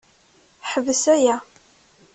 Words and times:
Ḥbes 0.69 1.03
aya! 1.15 1.37